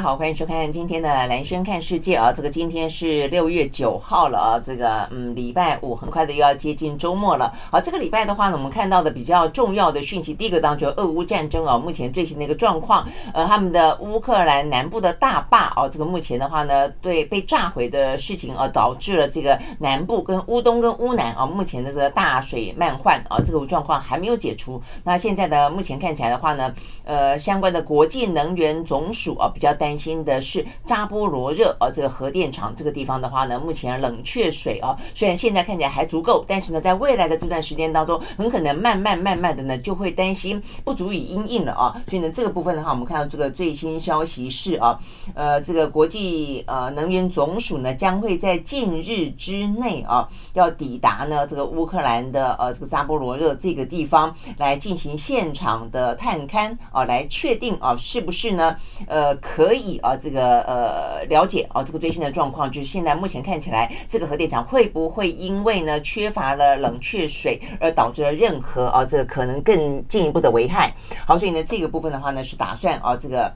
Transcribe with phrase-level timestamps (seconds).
[0.00, 2.32] 好，欢迎收看今天的蓝轩看世界啊！
[2.32, 7.52] 这个今天是六月九号了啊，这个嗯礼拜五很快的又要接近周末了。
[7.70, 24.80] 好，这个礼拜的话呢，我们看到的比较重要的讯息，第一个当然就俄乌战争啊，目前最新的一个状况，呃，他们的乌克兰南部的大坝啊，这个目前的话呢，对被炸毁的事情啊，导致了这个南部跟乌东跟乌南啊，目前的这个大水漫患啊，这个状况还没有解除。
[25.04, 26.72] 那现在呢，目前看起来的话呢，
[27.04, 29.74] 呃，相关的国际能源总署啊，比较。
[29.80, 42.00] 担担心的是扎波罗热啊，这个核电厂这个地方的话呢，目前冷却水啊，虽然现在看起来还足够，但是呢，在未来的这段时间当中，很可能慢慢慢慢的呢，就会担心不足以应应了啊。
[42.08, 44.96] 所以呢，这个部分的话，我们看到这个最新消息是啊，
[45.34, 58.76] 呃，这个国际呃能源总署呢，将会在近日之内啊，要抵达呢这个乌克兰的呃这个扎波罗热这个地方来进行现场的探勘啊，来确定啊是不是呢
[59.08, 59.69] 呃可。
[59.70, 70.92] 可以啊，这个呃了解啊，这个最新的状况就是现在目前看起来，这个核电厂会不会因为呢缺乏了冷却水而导致了任何啊这个可能更进一步的危害？
[71.24, 73.48] 好，所以呢这个部分的话呢是打算啊这个。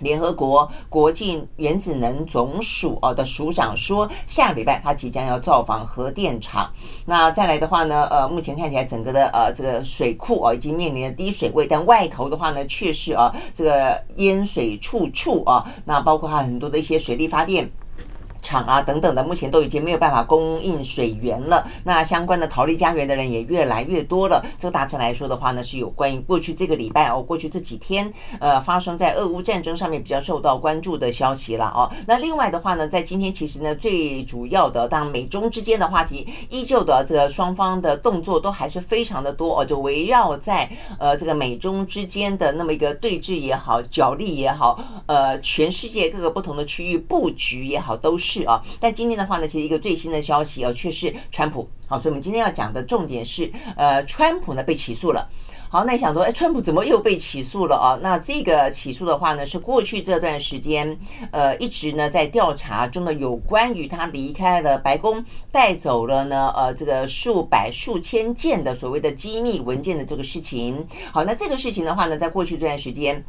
[0.00, 6.70] 联合国国际原子能总署哦的署长说，下礼拜他即将要造访核电厂。
[7.06, 15.64] 那再来的话呢，呃，目前看起来整个的呃这个水库啊已经面临了低水位，但外头的话呢却是啊这个淹水处处啊。
[15.84, 17.70] 那包括它很多的一些水力发电。
[18.42, 21.66] 厂啊等等的，目前都已经没有办法供应水源了。
[21.84, 24.44] 那相关的逃离家园的人也越来越多了。
[24.58, 31.90] 这个大致来说的话呢，是有关于过去这个礼拜哦，过去这几天呃发生在俄乌战争上面比较受到关注的消息了哦。
[32.06, 48.29] 那另外的话呢，在今天其实呢，最主要的当美中之间的话题依旧的这个双方的动作都还是非常的多哦，就围绕在呃这个美中之间的那么一个对峙也好，角力也好，呃全世界各个不同的区域布局也好，都是。
[48.30, 51.68] 是啊，但今天的话呢，其实一个最新的消息啊，却是川普。
[51.88, 55.28] 好，所以我们今天要讲的重点是，呃，川普呢被起诉了。
[55.68, 57.98] 好，那你想说，哎，川普怎么又被起诉了啊？
[58.02, 60.96] 那这个起诉的话呢，是过去这段时间，
[61.32, 70.86] 呃，一直呢在调查中的有关于他离开了白宫，带走了呢，呃，这个数百数千件的所谓的机密文件的这个事情。
[71.12, 73.24] 好，那这个事情的话呢，在过去这段时间。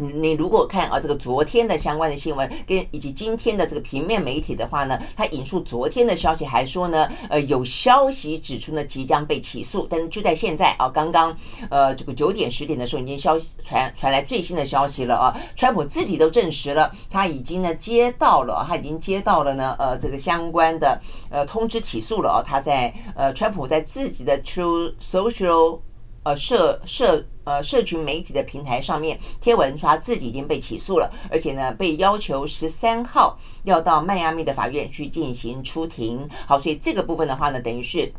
[0.00, 11.36] 你如果看啊，这个昨天的相关的新闻跟以及今天的这个平面媒体的话呢，他引述昨天的消息还说呢，呃，有消息指出呢即将被起诉，但是就在现在啊，刚刚
[11.68, 20.98] 呃这个九点十点的时候已经消息传传来最新的消息了啊，川普自己都证实了，他已经呢接到了，他已经接到了呢呃这个相关的
[21.30, 25.80] 呃通知起诉了啊，他在呃川普在自己的 True Social。
[26.22, 36.28] 呃，社社呃社群媒体的平台上面贴文说他自己已经被起诉了，而且呢被要求十三号要到迈阿密的法院去进行出庭。
[36.46, 38.12] 好，所以这个部分的话呢，等于是。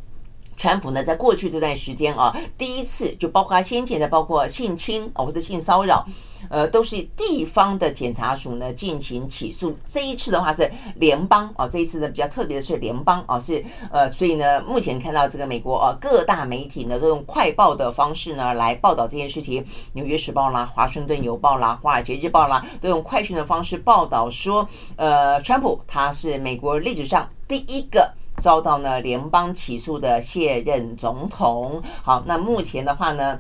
[0.61, 6.05] 川普呢，在过去这段时间啊，第一次就包括他先前的，包括性侵啊或者性骚扰，
[6.52, 9.75] 呃，都是地方的检察署呢进行起诉。
[9.91, 28.14] 这一次的话是联邦啊，这一次呢比较特别的是联邦啊，是呃，所以呢，目前看到这个美国啊各大媒体呢都用快报的方式呢来报道这件事情，《纽约时报》啦、《华盛顿邮报》啦、《华尔街日报》啦，都用快讯的方式报道说，呃，川普他是美国历史上第一个。
[28.41, 31.82] 遭到呢联邦起诉的卸任总统。
[32.03, 33.40] 好，那目前的话呢，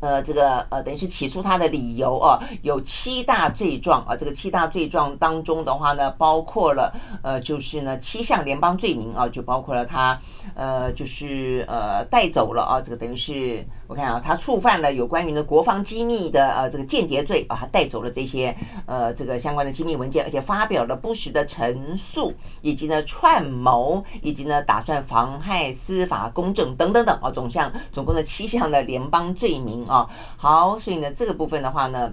[0.00, 4.14] 呃，这个呃，等于是起诉他的理由啊，有七大罪状啊。
[4.14, 10.16] 这个七大罪状当中的话呢，包括了呃，就是呢七项联邦罪名啊，就包括了他
[10.54, 18.54] 呃，就是呃带走了啊，这个等于是我看啊，他触犯了有关于呢国防机密的呃这个间谍罪把，他带走了这些
[18.84, 29.86] 呃这个相关的机密文件，而且发表了不实的陈述，以及呢串谋，以及呢打算妨害司法公正等等等啊，总项总共的七项的联邦罪名。
[29.86, 30.06] 啊，
[30.36, 32.12] 好，所以呢，这个部分的话呢，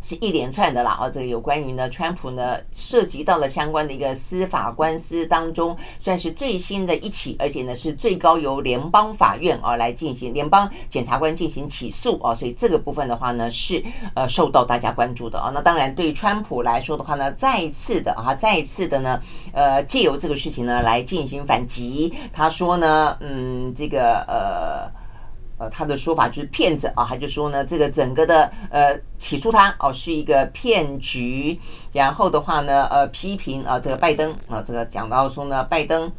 [0.00, 0.90] 是一连串的啦。
[0.92, 13.82] 啊，这个有关于呢，川普呢涉及到了相关的一个司法官司当中，算是最新的一起，而且呢是最高由联邦法院啊来进行联邦检察官进行起诉啊，所以这个部分的话呢是
[14.14, 15.50] 呃受到大家关注的啊。
[15.54, 19.20] 那当然对川普来说的话呢，再一次的啊，再一次的呢，
[19.52, 22.12] 呃，借由这个事情呢来进行反击。
[22.32, 24.99] 他说呢，嗯，这个呃。
[25.60, 31.60] 呃，他的说法就是骗子啊，他就说呢，这个整个的呃起诉他哦是一个骗局，
[31.92, 36.10] 然后的话呢，呃批评啊这个拜登啊，这个讲到说呢，拜登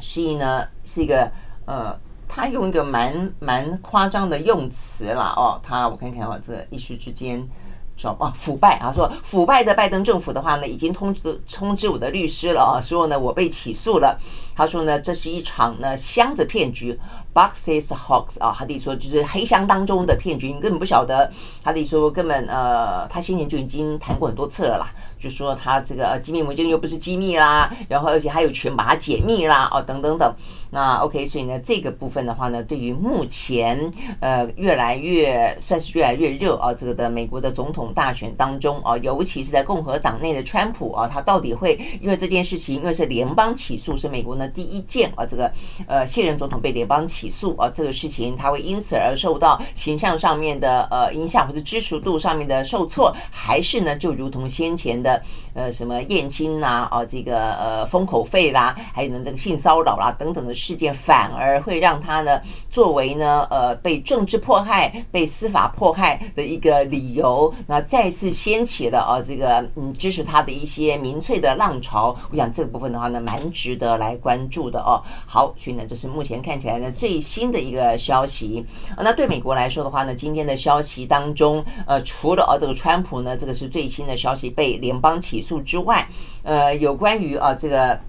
[0.00, 1.30] 是呢是一个
[1.66, 1.96] 呃，
[2.28, 7.48] 他用一个蛮蛮夸张的用词啦哦，他我看看啊，这一时之间。
[7.96, 14.18] 说啊，腐败啊，说腐败的拜登政府的话呢，已经通知通知我的律师了啊，说呢我被起诉了。
[14.52, 16.98] 他说呢，这是一场呢箱子骗局
[17.34, 21.30] ，boxes hoax 啊，他的意思说就是黑箱当中的骗局，你根本不晓得。
[21.62, 24.86] 他的意思说根本呃，他先前就已经谈过很多次了啦，
[25.18, 30.34] 就说他这个呃机密文件又不是机密啦，然后而且还有权把它解密啦，哦等等等。
[30.70, 33.90] 那 OK，所以呢这个部分的话呢，对于目前
[34.20, 37.84] 呃越来越算是越来越热啊，这个的美国的总统。
[37.94, 45.52] 大选当中啊，尤其是在共和党内的川普啊，他到底会因为这件事情，因为是联邦起诉，是美国呢第一件啊，这个
[45.86, 55.22] 呃现任总统被联邦起起诉啊，这个事情他会因此而受到形象上面的呃影响，或者支持度上面的受挫，还是呢就如同先前的
[55.54, 62.38] 呃什么验亲呐啊，这个呃封口费啦，还有呢这个性骚扰啦等等的事件，反而会让他呢
[62.68, 67.52] 作为呢呃被政治迫害、被司法迫害的一个理由。
[67.66, 72.14] 那再次掀起了啊，这个嗯支持他的一些民粹的浪潮。
[72.30, 75.00] 我想这个部分的话呢，蛮值得来关注的哦。
[75.26, 78.66] 好，所以呢，这是目前看起来呢最最新的一个消息。
[78.98, 86.08] 那对美国来说的话呢，今天的消息当中，呃，除了啊这个川普呢，这个是最新的消息被联邦起诉之外，
[86.42, 88.00] 呃，有关于啊这个。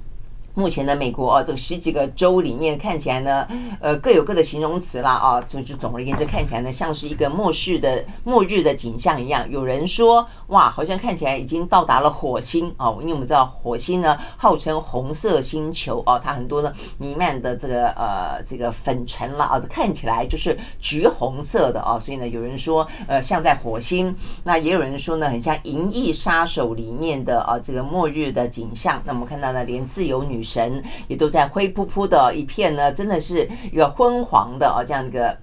[0.55, 3.45] 目前的美国啊，这十几个州里面看起来呢，
[3.81, 9.45] 呃，各有各的形容词啦啊，就就总而言之，看起来呢像是一个末世的末日的景象一样。
[9.51, 24.15] 有人说，哇，好像看起来已经到达了火星啊，因为我们知道火星呢号称红色星球啊，它很多的弥漫的这个呃这个粉尘了啊，这看起来就是橘红色的啊，所以呢，有人说呃像在火星，
[24.45, 29.01] 那也有人说呢很像《银翼杀手》里面的啊这个末日的景象。
[29.03, 30.44] 那我们看到呢，连自由女。
[30.45, 35.35] 神也都在灰扑扑的一片呢，真的是一个昏黄的啊，这样一个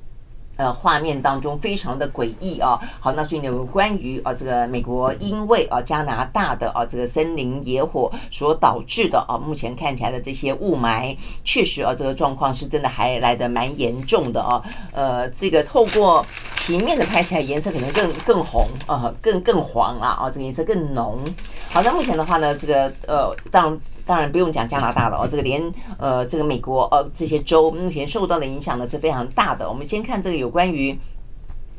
[0.56, 2.78] 呃画面当中，非常的诡异啊。
[3.00, 14.62] 好，那所以呢，关于啊这个美国因为啊加拿大的啊这个森林野火所导致的啊，目前看起来的这些雾霾，确实啊这个状况是真的还来得蛮严重的啊。
[14.92, 16.24] 呃，这个透过
[16.58, 21.18] 平面的拍起来，颜色可能更更红啊，更更黄了啊，这个颜色更浓。
[21.70, 23.76] 好，那目前的话呢，这个呃当。
[24.12, 29.66] 当然不用讲加拿大了哦，这个连呃这个美国呃这些州目前受到的影响呢是非常大的。
[29.66, 30.94] 我们先看这个有关于。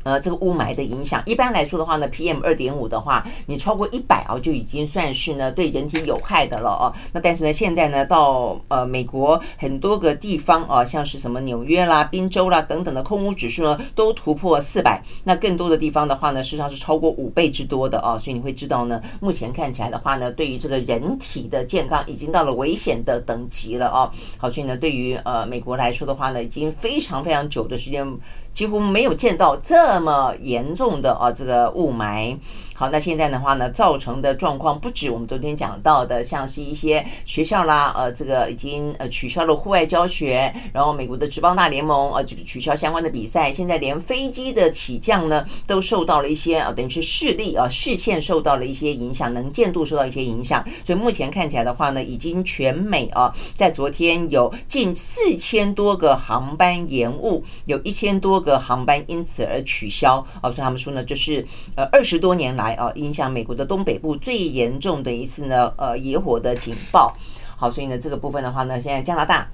[0.04, 6.94] 呃，这个雾霾的影响，一般来说的话呢，PM 二点五的话，你超过一百啊，就已经算是呢对人体有害的了哦。
[7.14, 15.02] 那但是呢，现在呢，到呃美国很多个地方啊，像是什么纽约啦、宾州啦等等的空污指数呢，都突破四百。
[15.24, 18.20] 那更多的地方的话呢，实际上是超过五倍之多的啊。
[18.20, 24.12] 所以你会知道呢，目前看起来的话呢，对于这个人体的健康已经到了危险的等级了啊。
[24.38, 28.06] 好，所以呢，对于呃美国来说的话呢，已经非常非常久的时间。
[28.54, 32.38] 几乎没有见到这么严重的啊，这个雾霾。
[32.76, 61.46] 好，那现在的话呢，造成的状况不止我们昨天讲到的，像是一些学校啦，呃，这个已经呃取消了户外教学，然后美国的职棒大联盟呃，这个取消相关的比赛，现在连飞机的起降呢都受到了一些啊，等于是视力啊视线受到了一些影响，能见度受到一些影响，所以目前看起来的话呢，已经全美啊，在昨天有近四千多个航班延误，有一千多个航班因此而取消啊，所以他们说呢，就是
[61.76, 62.64] 呃二十多年来。
[62.64, 67.14] 来啊，影响美国的东北部最严重的一次呢，呃，野火的警报。
[67.58, 69.46] 好，所以呢，这个部分的话呢，现在加拿大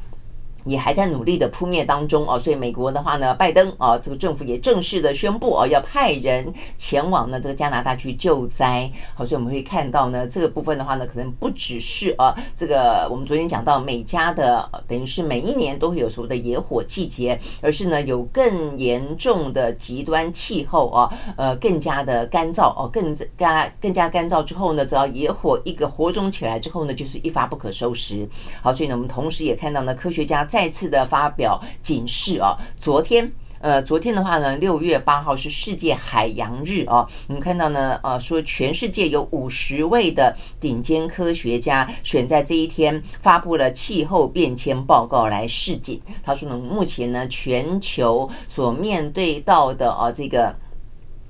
[0.65, 8.91] 也还在努力的扑灭当中哦，所以美国的话呢，拜登啊，这个政府也正式的宣布啊，要派人前往呢这个加拿大去救灾。
[9.15, 28.27] 好，所以我们会看到呢，这个部分的话呢，可能不只是啊，这个我们昨天讲到美加的，等于是每一年都会有所谓的野火季节，而是呢有更严重的极端气候啊，呃，更加的干燥哦，更加更加干燥之后呢，只要野火一个火种起来之后呢，就是一发不可收拾。
[28.61, 30.48] 好，所以呢，我们同时也看到呢，科学家。
[30.49, 32.57] 再次的发表警示啊！
[32.79, 37.07] 昨天，呃，昨天的话呢，六月八号是世界海洋日啊。
[37.27, 46.01] 我们看到呢，呃，说全世界有五十位的顶尖科学家选在这一天发布了气候变迁报告来示警。
[46.23, 50.55] 他说呢，目前呢，全球所面对到的啊，这个。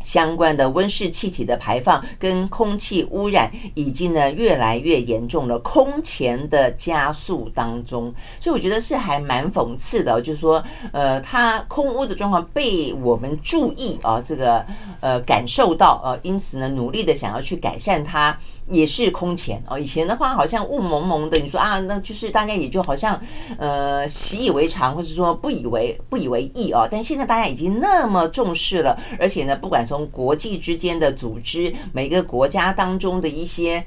[0.02, 14.66] 相关的温室气体的排放跟空气污染已经呢越来越严重了，空前的加速当中，所以我觉得是还蛮讽刺的，就是说，呃，它空污的状况被我们注意啊，这个
[15.02, 18.38] 呃感受到呃，因此呢努力的想要去改善它。
[18.70, 23.20] 也是空前哦，以前的话好像雾蒙蒙的，你说啊，那就是大家也就好像
[23.58, 26.88] 呃习以为常，或者说不以为不以为意哦。
[26.90, 33.86] 但现在大家已经那么重视了，而且呢，不管从国际之间的组织，每个国家当中的一些。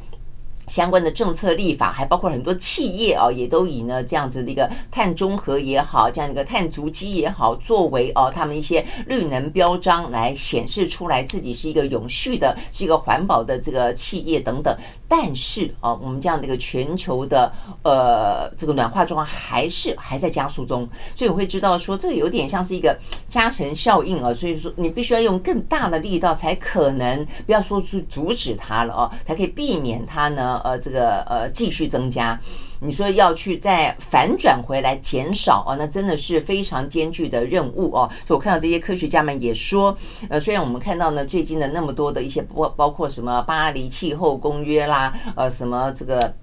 [0.73, 14.75] 相关的政策立法，还包括很多企业啊，也都以呢这样子的一个碳中和也好，这样一个碳足迹也好，作为哦他们一些绿能标章来显示出来自己是一个永续的，是一个环保的这个企业等等。
[15.07, 17.52] 但是啊，我们这样的一个全球的
[17.83, 22.99] 呃这个暖化状况还是还在加速中，所以我会知道说这个有点像是一个
[23.29, 30.62] 加成效应啊，所以说你必须要用更大的力道才可能不要说去阻止它了哦，才可以避免它呢。
[30.62, 32.38] 呃，这个呃继续增加，
[32.81, 38.09] 你说要去再反转回来减少啊，那真的是非常艰巨的任务哦。
[38.26, 39.97] 所以我看到这些科学家们也说，
[40.28, 46.35] 呃，虽然我们看到呢最近的那么多的一些包包括什么巴黎气候公约啦，呃，什么这个。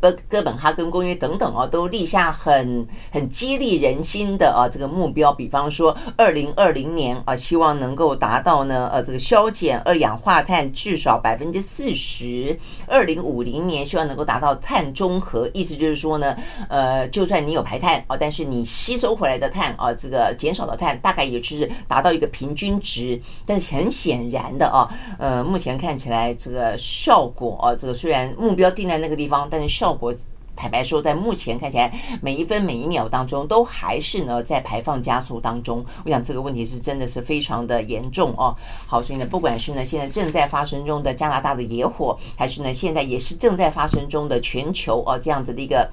[0.00, 16.34] 哥哥本哈根公约等等哦，都立下很很激励人心的啊这个目标，比方说二零二零年啊，希望能够达到呢呃这个削减二氧化碳至少百分之四十；二零五零年希望能够达到碳中和，意思就是说呢，
[16.68, 23.20] 呃，就算你有排碳啊，但是你吸收回来的碳啊，这个减少的碳大概也就是达到一个平均值。
[23.44, 24.88] 但是很显然的啊，
[25.18, 30.14] 呃，目前看起来这个效果啊，这个虽然目标定在那个地方，但是效效果
[30.54, 31.92] 坦白说，在目前看起来，
[32.22, 35.84] 每一分每一秒当中，都还是呢在排放加速当中。
[36.04, 38.54] 我想这个问题是真的是非常的严重哦。
[38.86, 45.90] 好，所以呢，不管是呢现在正在发生中的加拿大的野火，还是呢现在也是正在发生中的全球哦这样子的一个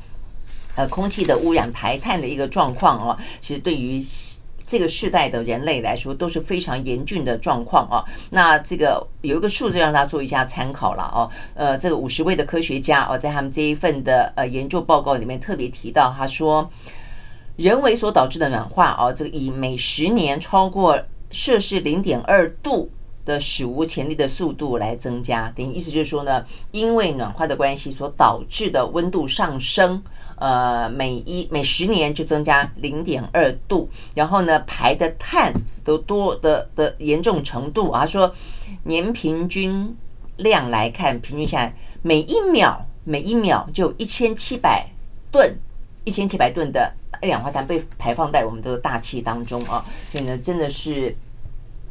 [0.76, 4.00] 呃空气的污染排碳的一个状况哦，其实对于。
[4.68, 8.04] 这个世代的人类来说都是非常严峻的状况啊。
[8.30, 11.32] 那这个有一个数字让大家做一下参考了哦。
[11.56, 16.70] 呃，这个五十位的科学家哦，在他们这一份的呃研究报告里面特别提到，他说，
[17.56, 22.92] 人为所导致的暖化哦，这个以每十年超过摄氏零点二度
[23.26, 30.04] 的史无前例的速度来增加，等于意思就是说呢，因为暖化的关系所导致的温度上升。
[30.38, 35.52] 呃，每一每十年就增加零点二度，然后呢，排的碳
[35.84, 38.34] 都多的的严重程度啊，说
[38.84, 39.96] 年平均
[40.38, 44.88] 量来看，平均下来每一秒每一秒就一千七百
[45.32, 45.58] 吨，
[46.04, 51.16] 一千七百吨的二氧化碳被排放在我们这个大气当中啊，所以呢，真的是。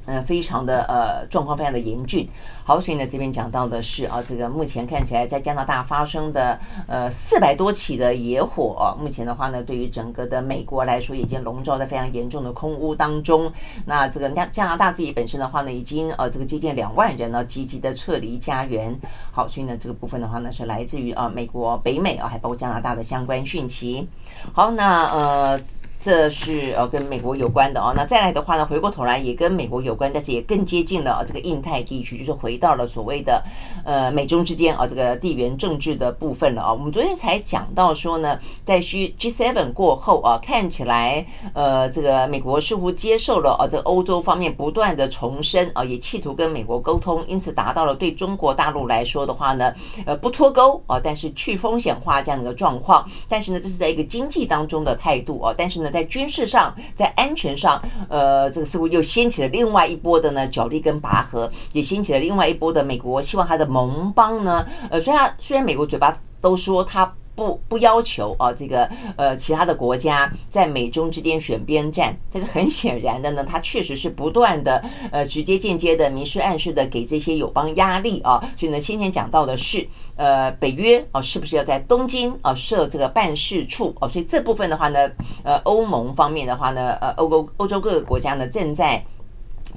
[0.07, 2.29] 呃，非常的呃，状况非常的严峻。
[2.65, 13.53] 好，所以呢，这边讲到的是啊，这个目前看起来在加拿大发生的呃四百多起的野火，目前的话呢，对于整个的美国来说，已经笼罩在非常严重的空污当中。
[13.85, 18.97] 那这个加加拿大自己本身的话呢，已经呃这个接近两万人呢，积极的撤离家园。
[19.33, 24.09] 好，所以呢，这个部分的话呢，是来自于啊美国北美啊，还包括加拿大的相关讯息。
[24.53, 25.61] 好，那呃。
[26.07, 33.43] 这是呃跟美国有关的哦，那再来的话呢，回过头来也跟美国有关，但是也更接近了这个印太地区，就是回到了所谓的
[33.85, 36.73] 呃美中之间啊这个地缘政治的部分了啊。
[36.73, 49.75] 我们昨天才讲到说呢，在 G G7 过后啊，看起来呃这个美国似乎接受了啊这个欧洲方面不断的重申啊，也企图跟美国沟通，因此达到了对中国大陆来说的话呢，
[50.07, 53.05] 呃不脱钩啊，但是去风险化这样的一个状况。
[53.29, 55.91] 但是呢，这是在一个经济当中的态度啊，但是呢。
[55.97, 85.09] 在军事上，在安全上，呃，这个似乎又掀起了另外一波的呢角力跟拔河，也掀起了另外一波的美国希望他的盟邦呢，呃，虽然虽然美国嘴巴都说他不不要求啊，这个呃其他的国家在美中之间选边站， 但是很显然的呢，他确实是不断的呃直接间接的明示暗示的给这些友邦压力啊，所以呢先前讲到的是呃北约啊是不是要在东京啊设这个办事处啊，所以这部分的话呢，
[85.45, 89.05] 呃欧盟方面的话呢，呃欧欧欧洲各个国家呢正在。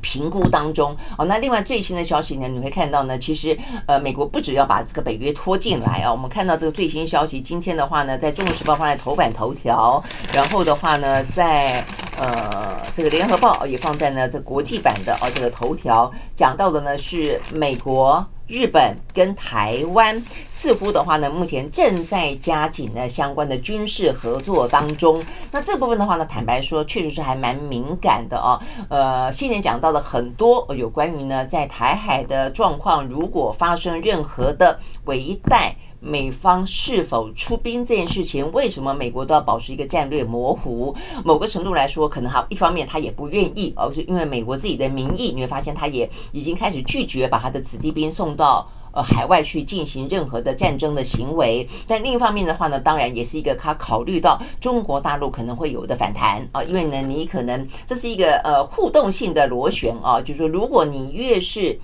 [0.01, 10.03] 评估当中哦，那另外最新的消息呢，你会看到呢，其实呃，美国不只要把这个北约拖进来啊，我们看到这个最新消息，今天的话呢，在《中国时报》放在头版头条，
[10.34, 11.84] 然后的话呢，在
[12.18, 18.25] 呃这个《联合报》也放在呢这国际版的哦这个头条，讲到的呢是美国。
[18.50, 20.20] 日本跟台湾
[20.62, 25.24] 似乎的话呢，目前正在加紧呢相关的军事合作当中。
[25.54, 28.60] 那这部分的话呢，坦白说，确实是还蛮敏感的哦。
[28.89, 35.72] 呃，先前讲到了很多有关于呢，在台海的状况，如果发生任何的危殆。
[36.01, 40.96] 美方是否出兵这件事情，为什么美国都要保持一个战略模糊？
[41.25, 51.67] 某个程度来说，可能哈一方面他也不愿意，而是因为美国自己的民意，你会发现他也已经开始拒绝把他的子弟兵送到呃海外去进行任何的战争的行为。
[51.88, 61.79] 但另一方面的话呢，当然也是一个他考虑到中国大陆可能会有的反弹啊，因为呢，你可能这是一个呃互动性的螺旋啊，就是说如果你越是。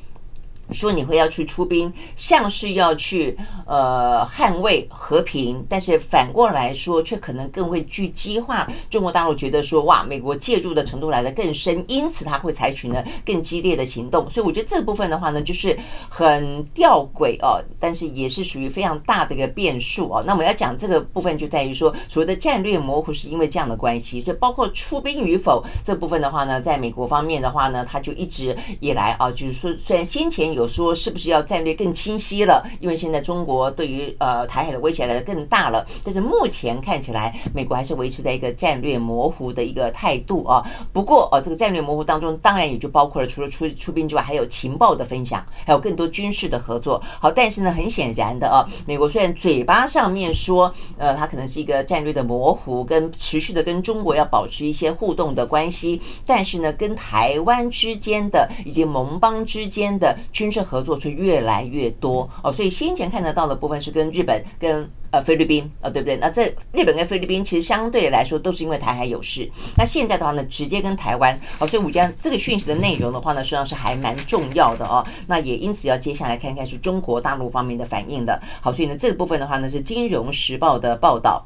[0.72, 14.28] 说你会要去出兵，像是要去呃捍卫和平，但是反过来说，却可能更会去激化中国大陆觉得说哇，美国介入的程度来得更深，因此他会采取呢更激烈的行动。
[14.32, 15.78] 所以我觉得这部分的话呢，就是
[16.10, 20.24] 很吊诡哦，但是也是属于非常大的一个变数哦。
[20.26, 30.55] 那我们要讲这个部分，就在于说所谓的战略模糊，是因为这样的关系，所以包括出兵与否这部分的话呢，在美国方面的话呢，他就一直以来啊，就是说虽然先前。
[30.56, 32.66] 有说是不是要战略更清晰了？
[32.80, 35.86] 因为现在中国对于呃台海的威胁来得更大了。
[36.04, 40.64] 但是目前看起来，美国还是维持在一个战略模糊的一个态度啊。
[40.94, 47.02] 不过哦，这个战略模糊当中，当然也就包括了除了出出兵之外，还有情报的分享，还有更多军事的合作。
[47.20, 66.16] 好，但是呢，很显然的啊，美国虽然嘴巴上面说，呃，它可能是一个战略的模糊，跟持续的跟中国要保持一些互动的关系，但是呢，跟台湾之间的以及盟邦之间的军军事合作是越来越多哦，所以先前看得到的部分是跟日本、跟呃菲律宾啊，对不对？
[66.18, 69.50] 那这日本跟菲律宾其实相对来说都是因为台海有事。
[69.76, 75.04] 那现在的话呢，直接跟台湾哦，所以我觉得这个讯息的内容的话呢，实际上是还蛮重要的哦。
[75.26, 78.40] 那也因此要接下来看看是中国大陆方面的反应的。
[78.62, 81.44] 好，所以呢这个部分的话呢是《金融时报》的报道，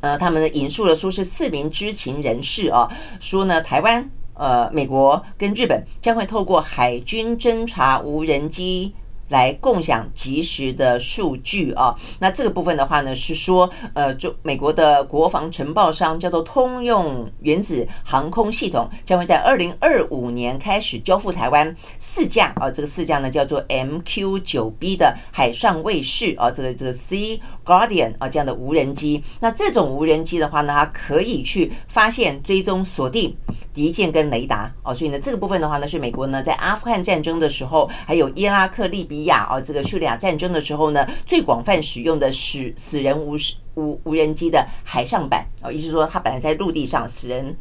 [0.00, 4.10] 呃，他们呢引述了说是四名知情人士啊，说呢台湾。
[4.38, 8.94] 呃，美国跟日本将会透过海军侦察无人机。
[9.28, 29.22] 来共享即时的数据啊，那这个部分的话呢，是说，呃，就美国的国防承包商叫做通用原子航空系统，将会在二零二五年开始交付台湾四架啊，这个四架呢叫做 MQ 九 B 的海上卫士啊，这个这个 Sea Guardian 啊这样的无人机。
[29.40, 33.36] 那这种无人机的话呢，它可以去发现、追踪、锁定
[33.74, 39.18] 敌舰跟雷达哦，所以呢，这个部分的话呢，是美国呢在阿富汗战争的时候，还有伊拉克、利比。
[39.28, 43.36] 亚啊，这个叙利亚战争的时候呢，最广泛使用的是死人无
[43.74, 47.56] 无无人机的海上版啊，意思说它本来在陆地上死人。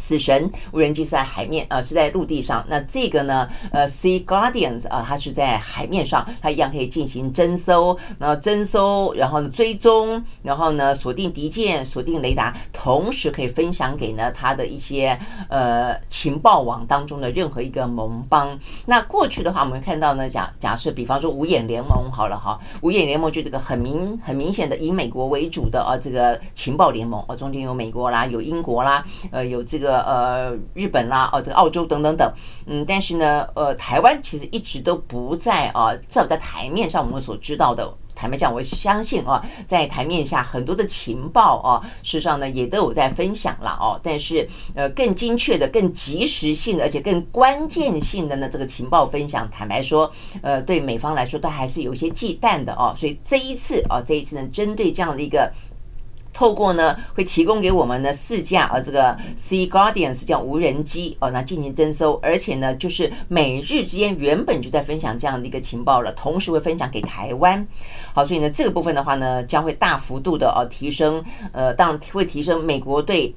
[0.00, 2.64] 死神无人机是在海面，呃，是在陆地上。
[2.68, 15.16] 那这个呢，呃，Sea Guardians 啊，它是在海面上，它一样可以进行侦搜，然后侦搜，然后追踪，然后呢，锁定敌舰，锁定雷达，同时可以分享给呢它的一些
[15.50, 18.58] 呃情报网当中的任何一个盟邦。
[18.86, 29.89] 那过去的话，我们看到呢，假假设比方说五眼联盟好了哈，五眼联盟就这个很明很明显的以美国为主的啊这个情报联盟，哦，中间有美国啦，有英国啦，呃，有这个。
[29.98, 32.32] 呃，日本啦，哦，这个澳洲等等等，
[32.66, 50.10] 嗯，但是呢，呃，台湾其实一直都不在啊，至少在台面上我们所知道的，坦白讲，我相信啊，在台面下很多的情报啊，事实上呢也都有在分享了哦，但是呃，更精确的、更及时性的，而且更关键性的呢，这个情报分享，坦白说，
[50.42, 55.50] 呃，对美方来说都还是有些忌惮的哦，所以这一次啊，这一次呢，针对这样的一个。
[56.40, 67.68] 透过呢，会提供给我们的四架啊，这个 Sea Guardians 叫无人机哦，那进行征收，而且呢，就是美日之间原本就在分享这样的一个情报了，同时会分享给台湾。
[68.14, 71.22] 好，所以呢，这个部分的话呢，将会大幅度的哦提升，
[71.52, 73.34] 呃，当然会提升美国对。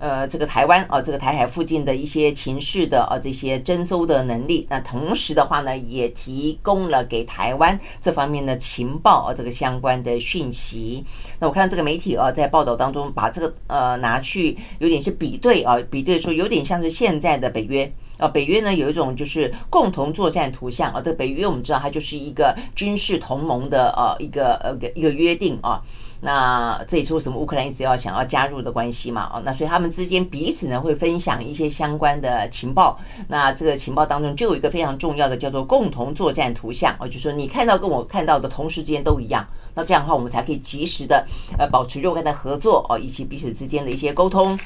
[0.00, 4.66] 呃，这个台湾啊，这个台海附近的一些情绪的啊，这些征收的能力。
[4.70, 11.04] 那同时的话呢，也提供了给台湾这方面的情报啊，这个相关的讯息。
[11.38, 25.82] 那我看到这个媒体啊，在报道当中把这个呃拿去有点是比对啊，比对说有点像是现在的北约啊，北约呢有一种就是共同作战图像啊，这个北约我们知道它就是一个军事同盟的呃一个呃一个约定啊。
[26.22, 29.30] 那这也是为什么乌克兰一直要想要加入的关系嘛？
[29.32, 32.98] 哦，那所以他们之间彼此呢会分享一些相关的情报。
[33.28, 39.46] 那这个情报当中就有一个非常重要的叫做共同作战图像哦，就是说你看到跟我看到的同时之间都一样。
[39.74, 41.26] 那这样的话，我们才可以及时的
[41.58, 44.58] 呃保持若干的合作哦，以及彼此之间的一些沟通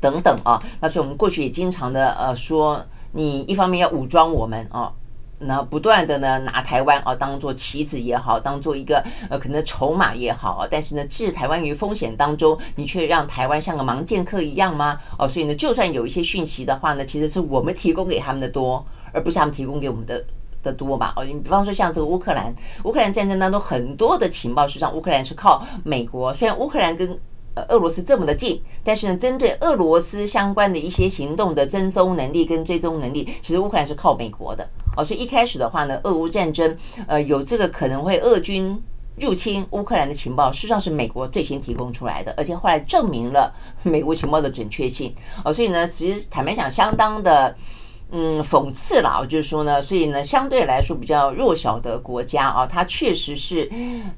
[0.00, 0.62] 等等啊。
[0.80, 4.92] 那所以我们过去也经常的呃说，你一方面要武装我们啊。
[5.38, 14.98] 那不断的呢拿台湾啊当做棋子也好，当做一个呃可能筹码也好，但是呢置台湾于风险当中，你却让台湾像个盲剑客一样吗？
[15.18, 20.24] 哦，所以呢就算有一些讯息的话呢，其实是我们提供给他们的多，而不是他们提供给我们的
[20.62, 21.12] 的多吧？
[21.16, 27.18] 哦，你比方说像这个乌克兰，乌克兰战争当中很多的情报，实际上乌克兰是靠美国，虽然乌克兰跟，
[27.68, 35.04] 俄罗斯这么的近，但是呢，针对俄罗斯相关的一些行动的侦搜能力跟追踪能力，其实乌克兰是靠美国的哦。
[35.04, 38.80] 所以一开始的话呢，俄乌战争，呃，有这个可能会俄军
[39.20, 45.14] 入侵乌克兰的情报，实际上是美国最先提供出来的，而且后来证明了美国情报的准确性
[45.44, 45.52] 哦。
[45.52, 47.56] 所以呢，其实坦白讲，相当的。
[48.12, 53.68] 嗯，讽刺了，我就是说呢，所以呢，相对来说比较弱小的国家啊，它确实是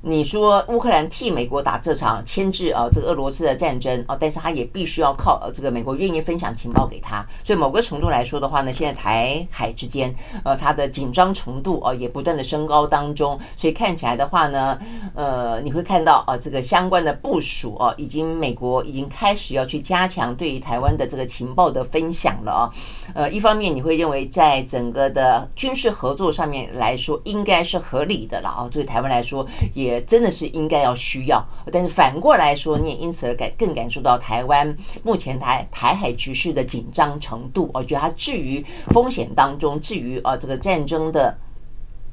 [0.03, 14.79] 你说乌克兰替美国打这场牵制啊，这个俄罗斯的战争啊，但是他也必须要靠这个美国愿意分享情报给他，所以某个程度来说的话呢，现在台海之间呃，它的紧张程度啊也不断的升高当中，所以看起来的话呢，
[15.15, 22.71] 呃，你会看到啊，这个相关的部署啊，已经美国已经开始要去加强对于台湾的这个情报的分享了啊，
[23.15, 23.78] 呃，一方面。
[23.79, 28.69] 你会认为，在整个的军事合作上面来说，应该是合理的了啊。
[28.69, 31.41] 对台湾来说，也真的是应该要需要。
[31.71, 37.71] 但是反过来说，你也因此而感更感受到台湾目前台台海局势的紧张程度。
[37.73, 41.33] 我觉得它置于风险当中，置于啊这个战争的。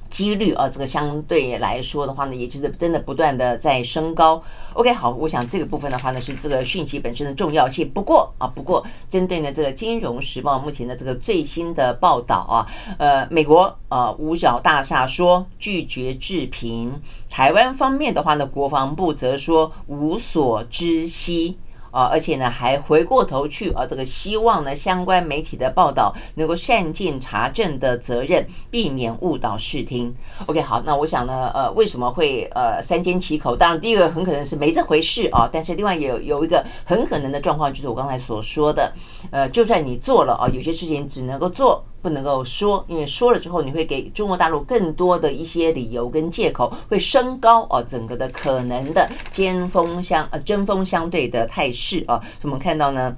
[0.09, 4.41] 几率啊，这个相对来说的话呢，也就是真的不断的在升高。
[4.73, 7.89] OK，好，我想这个部分的话呢，是这个讯息本身的重要性。
[7.89, 12.65] 不过啊，不过针对呢这个《金融时报》目前的这个最新的报道啊，
[12.97, 21.57] 呃，美国啊五角大厦说拒绝置评，台湾方面的话呢，国防部则说无所知悉。
[21.95, 30.13] 啊，而且呢，还回过头去啊，这个希望呢，相关媒体的报道能够善尽查证的责任，避免误导视听。
[30.45, 33.55] OK，好，那我想呢，呃，为什么会呃三缄其口？
[33.55, 38.91] 当然，第一个很可能是没这回事啊，但是另外也有有一个很可能的状况，就是我刚才所说的，
[39.31, 41.81] 呃，就算你做了啊，有些事情只能够做。
[42.05, 52.21] 不能够说，因为说了之后，你会给中国大陆更多的一些理由跟借口，会升高哦整个的可能的尖峰相呃针锋相对的态势啊。
[52.43, 53.17] 我们看到呢。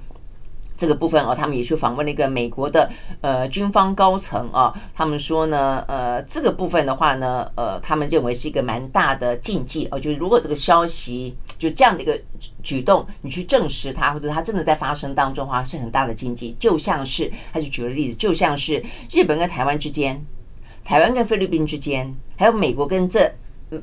[0.78, 2.90] 这个部分哦，他们也去访问了一个美国的
[3.22, 12.18] 呃军方高层啊，他们说呢，呃，这个部分的话呢，呃，他们认为是一个蛮大的禁忌哦，就是如果这个消息就这样的一个
[12.62, 16.56] 举动，你去证实它，或者它真的在发生当中的话，是很大的禁忌。
[16.60, 20.24] 就像是他就举了例子，就像是日本跟台湾之间，
[20.84, 23.34] 台湾跟菲律宾之间，还有美国跟这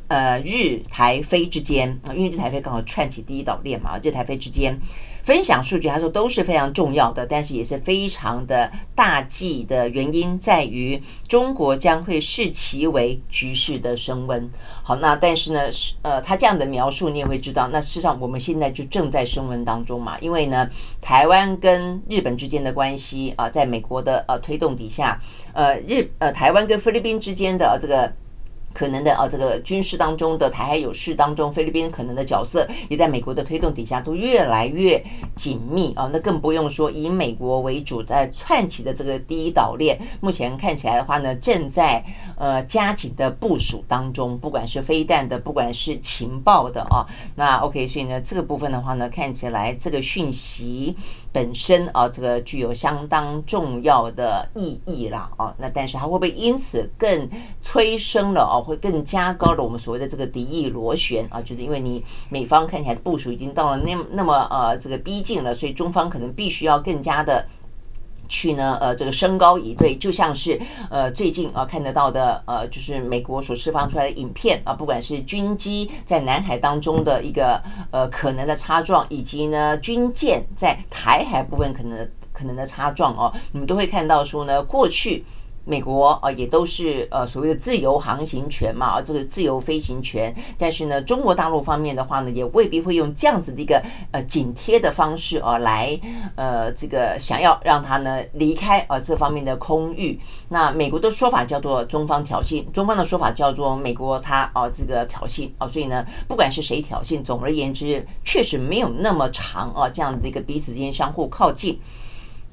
[0.09, 4.79] 呃日台菲之间啊，因为日台菲刚好串起第一岛链嘛，日台菲之间。
[5.23, 14.51] 分享数据，他说都是非常重要的，但是也是非常的大忌的原因在于，中国将会视其为局势的升温。
[14.83, 15.61] 好，那但是呢，
[16.03, 20.69] 呃，他这样的描述你也会知道，那事实上我们现在就正在升温当中嘛，因为呢，
[21.01, 25.19] 台湾跟日本之间的关系啊，在美国的呃推动底下，
[25.55, 28.13] 呃日呃台湾跟菲律宾之间的这个。
[28.75, 35.03] 可能的啊，这个军事当中的台海有事当中，菲律宾可能的角色也在美国的推动底下都越来越
[35.37, 36.11] 紧密啊。
[36.13, 42.05] 那更不用说以美国为主在串起的这个第一岛链，目前看起来的话呢，正在
[42.37, 47.07] 呃加紧的部署当中，不管是飞弹的，不管是情报的啊。
[47.37, 50.97] 那 OK，所以呢，这个部分的话呢，看起来这个讯息
[51.33, 55.55] 本身啊，这个具有相当重要的意义啦啊。
[55.59, 57.29] 那但是它会不会因此更
[57.63, 58.64] 催生了啊？
[58.65, 67.47] 会更加高了我们所谓的这个敌意螺旋啊，就是因为你美方看起来部署已经到了那那么呃这个逼近了，所以中方可能必须要更加的
[68.27, 85.23] 去呢，呃，这个升高以对，就像是呃最近啊看得到的，呃，就是美国所释放出来的影片啊，不管是军机在南海当中的一个呃可能的擦撞，以及呢军舰在台海部分可能可能的擦撞哦，你们都会看到说呢，过去。
[85.65, 90.35] 美国啊，也都是呃所谓的自由航行权嘛，啊，这个自由飞行权。
[90.59, 95.99] 但是呢，中国大陆方面的话呢，也未必会用这样子的一个呃紧贴的方式啊来
[96.37, 100.21] 呃这个想要让他呢离开啊这方面的空域。
[100.49, 105.67] 那美国的说法叫做中方挑衅，中方的说法叫做美国他啊这个挑衅啊。
[105.67, 111.81] 所以呢，不管是谁挑衅，总而言之，确实没有那么长啊这样子的一个彼此之间相互靠近。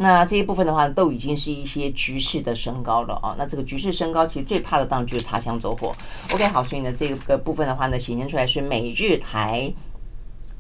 [0.02, 3.36] 那这一部分的话，都已经是一些局势的升高了啊。
[3.38, 5.92] 那这个局势升高，其实最怕的当然就是擦枪走火。
[6.34, 9.72] OK，好，所以呢，这个部分的话呢，显现出来是美日台。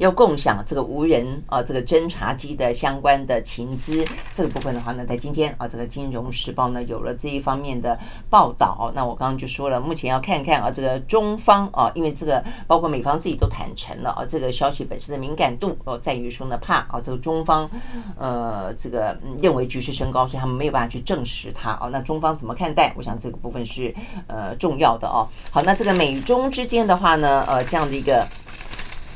[0.01, 7.95] 要共享这个无人啊，这个侦察机的相关的情资，这个部分的话呢，在今天啊，这个《金融时报》呢有了这一方面的
[8.27, 8.91] 报道。
[8.95, 17.69] 那我刚刚就说了，目前要看看啊，这个中方啊，因为这个包括美方自己都坦诚了啊，这个消息本身的敏感度哦，在于说呢，怕啊，这个中方
[18.17, 21.89] 呃，这个认为局势升高，所以他们没有办法去证实它啊。
[21.91, 22.91] 那中方怎么看待？
[22.97, 23.93] 我想这个部分是
[24.25, 25.29] 呃重要的哦。
[25.51, 28.25] 好，那这个美中之间的话呢，呃，这样的一个。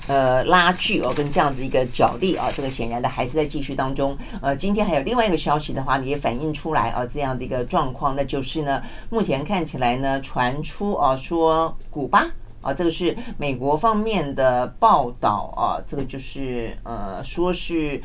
[0.07, 4.15] 呃，拉锯哦，跟这样子一个角力啊，这个显然的还是在继续当中。
[4.39, 12.27] 呃，今天还有另外一个消息的话，也反映出来啊，这样的一个状况，那就是呢，目前看起来呢，传出啊说古巴
[12.61, 17.99] 啊，这个是美国方面的报道啊，这个就是呃，说是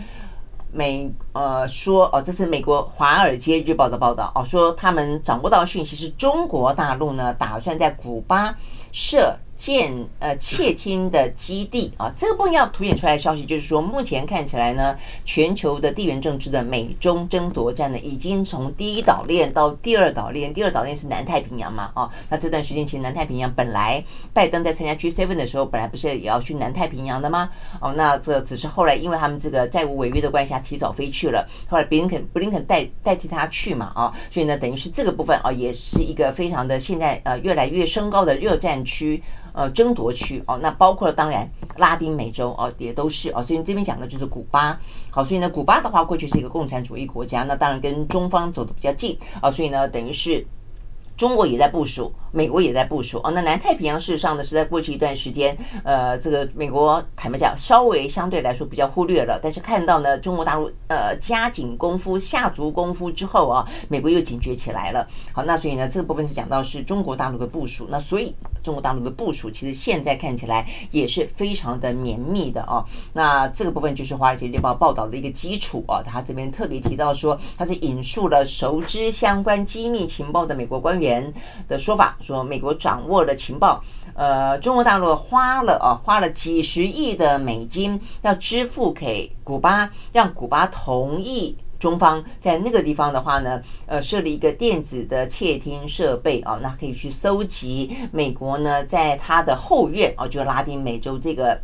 [0.73, 8.57] 美呃说哦，这是美国《华尔街日报》的报道哦，说他们掌握到讯息是中国大陆呢打算在古巴
[8.91, 9.37] 设。
[9.61, 14.97] 建呃窃听的基地啊，这个部分要凸显出来的消息就是说，目前看起来呢，
[15.27, 27.51] 全球的地缘政治的美中争夺战呢，已经从第一岛链到第二岛链，第二岛链是南太平洋嘛啊，那这段时间其实南太平洋本来拜登在参加 G7 的时候，本来不是也要去南太平洋的吗？
[27.83, 39.23] 哦，那这只是后来因为他们这个债务违约的关系下提早飞去了，后来布林肯布林肯代代替他去嘛啊，所以呢，等于是这个部分啊，也是一个非常的现在呃越来越升高的热战区。
[39.53, 44.79] 呃，争夺区哦，那包括了当然拉丁美洲哦，也都是哦，所以这边讲的就是古巴。
[45.11, 50.47] 好，所以呢，古巴的话过去是一个共产主义国家，那当然跟中方走的比较近啊，所以呢，等于是
[51.17, 52.13] 中国也在部署。
[52.33, 59.39] 美国也在部署哦，那南太平洋事实上呢，是在过去一段时间，呃，这个美国坦白讲，稍微相对来说比较忽略了。
[59.43, 65.07] 但是看到呢，中国大陆呃加紧功夫、下足功夫之后啊，美国又警觉起来了。
[65.33, 67.87] 好，那所以呢，这个部分是讲到是中国大陆的部署。
[67.91, 72.85] 那所以中国大陆的部署，其实现在看起来也是非常的绵密的哦。
[73.13, 76.03] 那这个部分就是《华尔街日报》报道的一个基础啊。
[76.03, 81.33] 他这边特别提到说，他是引述了熟知相关机密情报的美国官员
[81.67, 82.17] 的说法。
[82.21, 83.83] 说美国掌握了情报，
[84.15, 101.61] 呃，中国大陆花了啊，花了几十亿的美金要支付给古巴，让古巴同意中方在那个地方的话呢，呃，设立一个电子的窃听设备啊，那可以去搜集美国呢在它的后院啊，就拉丁美洲这个。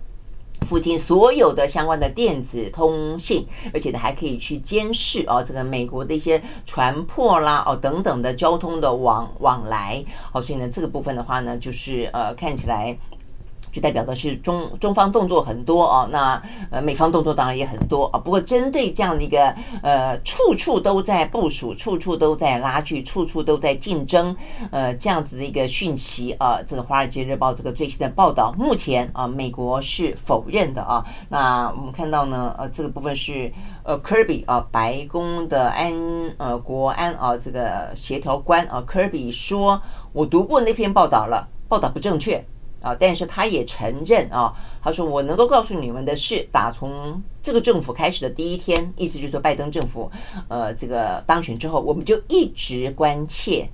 [0.66, 12.98] 附近所有的相关的电子通信，而且呢还可以去监视哦，这个美国的一些船舶啦哦等等的交通的往往来，好，所以呢这个部分的话呢，就是呃看起来。
[13.72, 18.18] 就代表的是中中方动作很多哦，那呃美方动作当然也很多啊。
[18.18, 24.34] 不过针对这样的一个呃处处都在部署、处处都在拉锯、处处都在竞争
[24.70, 31.04] 呃这样子的一个讯息啊，这个《华尔街日报》这个最新的报道，目前啊美国是否认的啊。
[31.28, 33.52] 那我们看到呢，呃这个部分是
[33.82, 35.92] 呃 Kirby 啊白宫的安
[36.38, 39.80] 呃国安啊这个协调官啊 Kirby 说，
[40.12, 42.44] 我读过那篇报道了，报道不正确。
[42.86, 50.08] 啊，但是他也承认啊，他说我能够告诉你们的是，打从这个政府开始的第一天，意思就是说拜登政府，
[50.46, 53.68] 呃，这个当选之后，我们就一直关切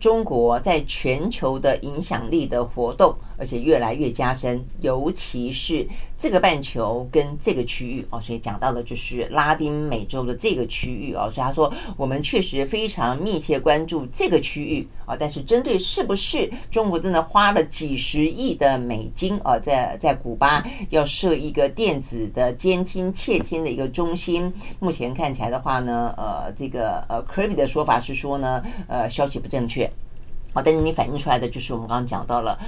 [0.00, 3.14] 中国在全球的影响力的活动。
[3.38, 5.86] 而且越来越加深，尤其是
[6.18, 29.88] 这个半球跟这个区域哦，所以讲到的就是拉丁美洲的这个区域哦，所以他说我们确实非常密切关注这个区域啊，但是针对是不是中国真的花了几十亿的美金啊，在在古巴要设一个电子的监听窃听的一个中心，目前看起来的话呢，呃，这个呃，Kirby 的说法是说呢，呃，消息不正确，
[30.52, 32.58] 好，但是你反映出来的就是我们刚刚讲到了。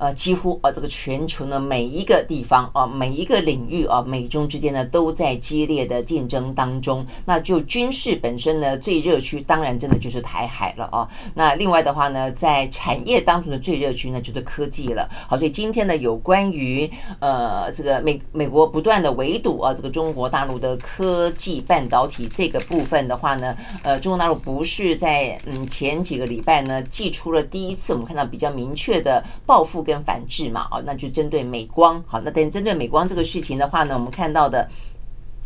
[0.00, 7.06] 呃，几乎啊，这个全球呢每一个地方啊，每一个领域啊，美中之间呢都在激烈的竞争当中。
[7.26, 11.06] 那就军事本身呢，最热区当然真的就是台海了啊。
[11.34, 15.06] 那另外的话呢，在产业当中的最热区呢就是科技了。
[15.28, 29.84] 好，所以今天呢有关于呃这个美美国不断的围堵啊，这个中国大陆的科技半导体这个部分的话呢，呃，中国大陆不是在嗯前几个礼拜呢祭出了第一次我们看到比较明确的报复。
[29.90, 34.68] 跟反制嘛，哦，那就针对美光，好，那等针对美光这个事情的话呢，我们看到的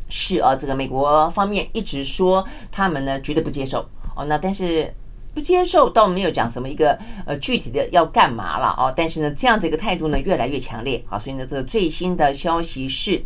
[0.08, 4.92] 是啊，这个美国方面一直说他们呢绝对不接受，哦，那但是
[5.34, 13.24] 不接受倒没有讲什么一个呃具体的要干嘛了，哦，但是呢这样的一个态度呢越来越强烈，好，所以呢这个最新的消息是。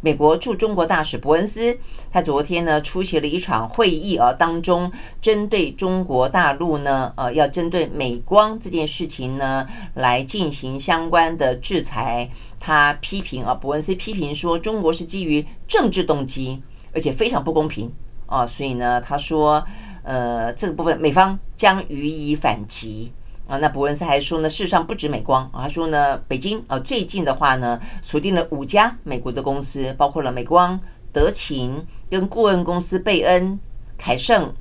[0.00, 1.76] 美国驻中国大使伯恩斯，
[2.12, 12.30] 他昨天呢出席了一场会议啊，当中针对中国大陆呢，呃，要针对美光这件事情呢来进行相关的制裁。
[12.60, 16.62] 他批评啊，伯恩斯批评说，中国是基于政治动机，
[16.94, 17.92] 而且非常不公平
[18.26, 19.64] 啊，所以呢，他说，
[20.04, 23.12] 呃，这个部分美方将予以反击。
[23.48, 30.78] 啊，那伯恩斯还说呢，事实上不止美光啊，他说呢，北京啊，最近的话呢，锁定了五家美国的公司，包括了美光、
[31.12, 33.58] 德勤跟顾问公司贝恩、
[33.96, 34.52] 凯盛、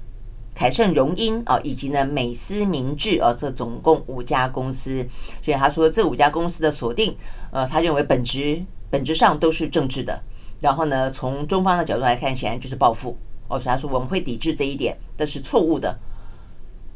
[0.56, 5.06] 凯盛荣英啊，以及呢美思明智啊，这总共五家公司。
[5.41, 7.13] 所以他说这五家公司的锁定，
[7.52, 10.23] 呃，他认为本质本质上都是政治的。
[10.62, 13.17] 然后呢，从中方的角度来看，显然就是报复。
[13.50, 16.00] 哦，所以他说我们会抵制这一点，但是错误的。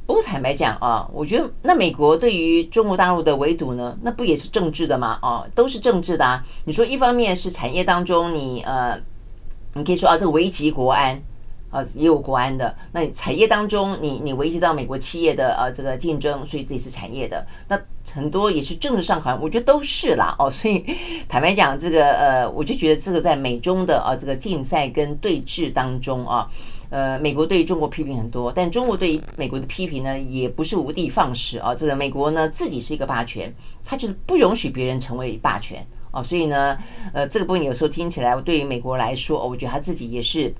[0.07, 5.17] 不过坦白讲啊，我觉得那美国对于中国大陆的围堵呢，那不也是政治的吗？
[5.21, 6.43] 哦，都是政治的啊。
[6.65, 8.99] 你说一方面是产业当中你呃，
[9.75, 11.21] 你可以说啊，这个危及国安
[11.69, 12.75] 啊，也有国安的。
[12.91, 17.47] 那产业当中你你危及到美国企业的呃这个竞争，所以这也是产业的。
[17.69, 17.79] 那
[18.13, 20.49] 很多也是政治上好像我觉得都是啦哦。
[20.49, 20.83] 所以
[21.29, 26.49] 坦白讲，这个呃，我就觉得这个在美中的啊这个竞赛跟对峙当中啊。
[26.91, 31.73] 呃，美国对于中国批评很多，但中国对于美国的批评呢，也不是无的放矢啊。
[31.73, 33.51] 这个美国呢，自己是一个霸权，
[33.81, 36.21] 他就是不容许别人成为霸权啊。
[36.21, 36.77] 所以呢，
[37.13, 40.53] 呃，这个部分有时候听起来，对于美国来说，我觉得他自己也是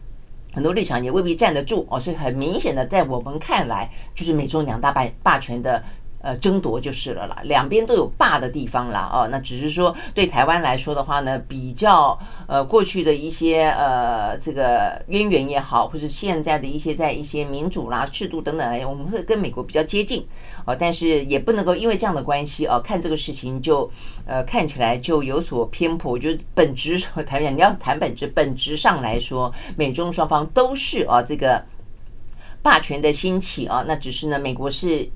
[0.54, 2.00] 很多立场也未必站得住哦。
[2.00, 5.84] 所以很明显的，在我们看来，就是美中两大霸霸权的。
[6.23, 20.23] 呃，争夺就是了啦，两边都有霸的地方啦，哦，那只是说对台湾来说的话呢，比较呃过去的一些呃这个渊源也好，或者现在的一些在一些民主啦、制度等等，我们会跟美国比较接近，
[20.65, 23.89] 哦，但是也不能够因为这样的关系哦，看这个事情就
[24.27, 26.12] 呃看起来就有所偏颇。
[26.12, 31.65] 我觉得本质谈讲，你要谈本质，本质上来说，美中双方都是啊这个
[32.62, 35.10] 霸权的兴起啊，那只是呢，美国是。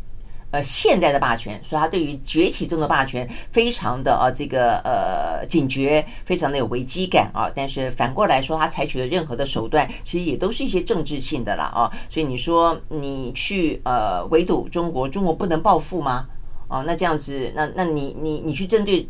[0.55, 7.51] 呃，现在的霸权，所以他对于崛起中的霸权非常的呃这个呃警觉，非常的有危机感啊。
[7.53, 11.91] 但是反过来说，他采取的任何的手段，其实也都是一些政治性的啦啊。
[12.09, 16.25] 所以你说你去呃围堵中国，中国不能报复吗？
[16.69, 19.05] 哦，那这样子，那那你你你去针对。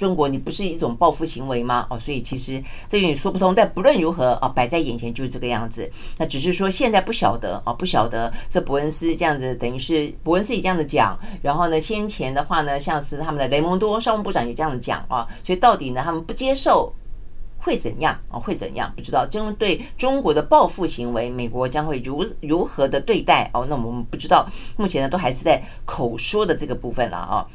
[0.00, 1.86] 中国，你不是一种报复行为吗？
[1.90, 3.54] 哦，所以其实这有点说不通。
[3.54, 5.88] 但不论如何啊，摆在眼前就是这个样子。
[6.16, 11.18] 那只是说现在不晓得啊，不晓得这伯恩斯这样子，等于是伯恩斯也这样子讲。
[11.42, 15.28] 然后呢，先前的话呢，像是他们的雷蒙多商务部长也这样子讲啊。
[15.44, 16.90] 所以到底呢，他们不接受
[17.58, 18.40] 会怎样啊？
[18.40, 18.90] 会怎样？
[18.96, 19.26] 不知道。
[19.26, 23.50] 针对中国的报复行为，美国将会如如何的对待？
[23.52, 24.48] 哦，那我们不知道。
[24.78, 27.46] 目前呢，都还是在口说的这个部分了啊。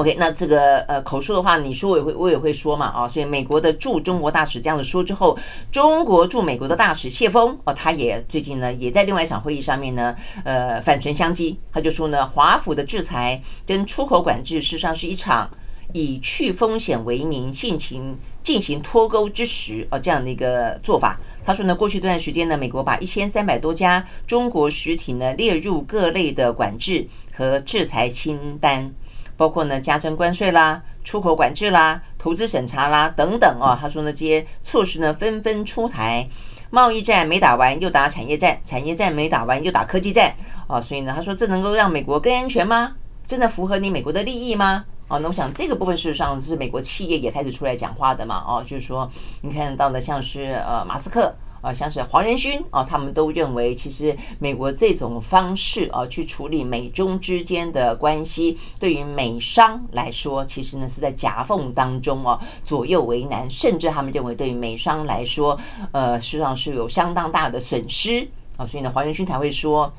[0.00, 5.38] OK，那这个呃口述的话，你说我也会我也会说嘛啊，所以美国的驻中国大使这样子说之后，
[5.70, 15.50] 中国驻美国的大使谢锋哦，他也最近呢也在另外一场会议上面呢，呃反唇相讥，他就说呢，华府的制裁跟出口管制事实上是一场
[15.92, 21.20] 以去风险为名，性情进行脱钩之实哦这样的一个做法。
[21.44, 28.94] 他说呢，过去这段时间呢，美国把一千三百多家中国实体呢列入各类的管制和制裁清单。
[29.40, 33.74] 包括呢，加征关税啦、出口管制啦、投资审查啦等等哦。
[33.80, 36.28] 他说呢，这些措施呢纷纷出台，
[36.68, 40.34] 贸易战没打完又打产业战，产业战没打完又打科技战
[40.66, 40.78] 啊。
[40.78, 42.96] 所以呢，他说这能够让美国更安全吗？
[43.26, 44.84] 真的符合你美国的利益吗？
[45.08, 48.44] 啊，那我想这个部分事实上是美国企业也开始出来讲话的嘛。
[48.46, 51.34] 哦，就是说你看到的像是呃马斯克。
[51.60, 65.58] 啊，像是黄仁勋啊，他们都认为，其实美国这种方式啊，去处理美中之间的关系，对于美商来说，其实呢是在夹缝当中啊，左右为难，甚至他们认为，对于美商来说，
[65.92, 68.66] 呃，实际上是有相当大的损失啊。
[68.66, 69.92] 所以呢，黄仁勋才会说。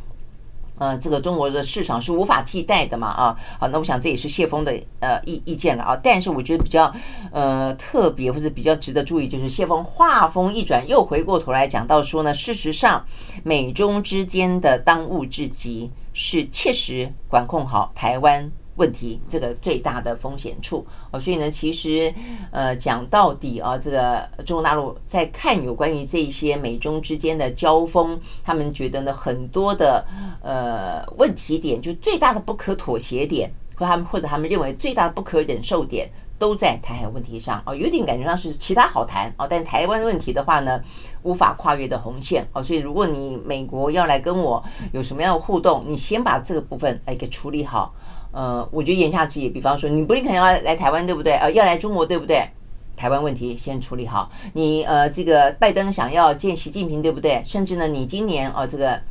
[0.82, 5.96] 呃，这个中国的市场是无法替代的嘛啊，好，那我想这也是谢峰的呃意意见了啊。
[6.02, 6.92] 但是我觉得比较
[7.32, 13.06] 呃特别或者比较值得注意，就是谢峰话锋一转，又回过头来讲到说呢，事实上
[13.44, 18.52] 美中之间的当务之急是切实管控好台湾。
[18.82, 20.84] 问题这个最大的风险处。
[21.12, 22.12] 哦，所以呢，其实
[22.50, 30.04] 呃讲到底啊，这个中国大陆在看有关于这些美中之间的交锋，他们觉得呢很多的
[30.42, 36.10] 呃问题点，就最大的不可妥协点，和他们或者他们认为最大的不可忍受点，
[36.40, 37.62] 都在台海问题上。
[37.68, 40.82] 哦，有点感觉上是其他好谈哦，但台湾问题的话呢，
[41.22, 42.48] 无法跨越的红线。
[42.54, 47.94] 哦，所以如果你美国要来跟我有什么样的互动，你先把这个部分哎给处理好。
[48.32, 51.34] 呃，我觉得言下之意，比方说，你布林肯要来台湾，对不对？
[51.34, 52.48] 呃，要来中国，对不对？
[52.96, 54.30] 台湾问题先处理好。
[54.54, 57.42] 你呃，这个拜登想要见习近平，对不对？
[57.46, 59.02] 甚至呢，你今年啊、这个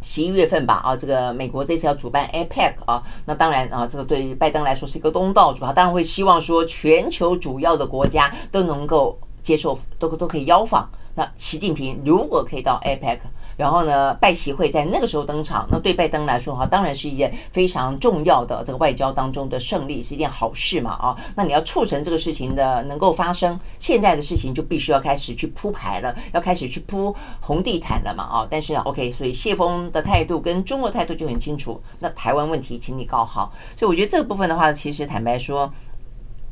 [0.00, 10.88] 十一月份吧，啊，这个美国这次要主办 APEC 啊，那当然啊，这个对于拜登来说是一个东道主，他当然会希望说，全球主要的国家都能够接受，都都可以邀访。
[11.14, 13.18] 那习近平如果可以到 APEC。
[13.56, 21.16] 然后呢，拜习会在那个时候登场，那对拜登来说哈，当然是一件非常重要的这个外交当中的胜利，是一件好事嘛啊。
[21.34, 28.46] 那你要促成这个事情的能够发生，现在的事情就必须要开始去铺排了，要开始去铺红地毯了嘛啊。
[28.50, 31.80] 但是 OK，所以谢峰的态度跟中国态度就很清楚。
[32.00, 33.52] 那台湾问题，请你搞好。
[33.76, 35.72] 所以我觉得这个部分的话，其实坦白说。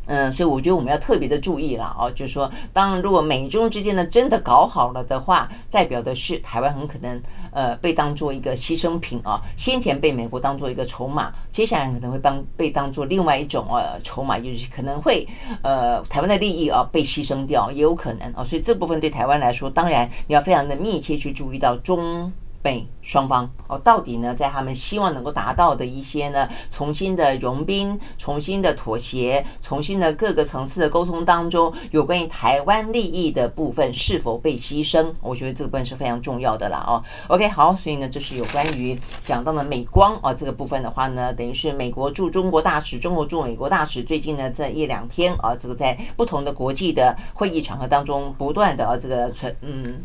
[0.07, 7.21] 嗯，所以我觉得我们要特别的注意了哦，就是说，当如果美中之间呢真的搞好了的话，代表的是台湾很可能
[7.53, 15.27] 呃被当做一个牺牲品啊，先前被美国当做一个筹码，接下来可能会当被当做另外一种呃筹码，就是可能会
[15.63, 22.33] 呃台湾的利益啊被牺牲掉，也有可能啊，所以这部分对台湾来说，当然你要非常的密切去注意到中。
[22.65, 35.13] 被双方哦，到底呢，在他们希望能够达到的一些呢，重新的融冰、重新的妥协、重新的各个层次的沟通当中，有关于台湾利益的部分是否被牺牲？
[35.21, 37.05] 我觉得这个部分是非常重要的啦哦。
[37.29, 50.01] OK，好，所以呢，这是有关于讲到了美光啊这个部分的话呢，等于是美国驻中国大使、中国驻美国大使最近呢这一两天啊，这个在不同的国际的会议场合当中，不断的啊这个存嗯。